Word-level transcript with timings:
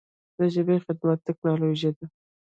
د 0.37 0.39
ژبې 0.53 0.75
خدمت 0.85 1.19
ټکنالوژي 1.27 1.91
ده. 1.97 2.05